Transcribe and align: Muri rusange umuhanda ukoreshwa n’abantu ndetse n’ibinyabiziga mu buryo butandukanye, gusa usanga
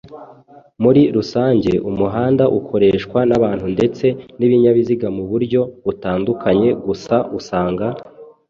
Muri 0.83 1.01
rusange 1.15 1.71
umuhanda 1.89 2.43
ukoreshwa 2.59 3.19
n’abantu 3.29 3.65
ndetse 3.75 4.05
n’ibinyabiziga 4.37 5.07
mu 5.17 5.23
buryo 5.31 5.61
butandukanye, 5.85 6.69
gusa 6.87 7.15
usanga 7.39 7.85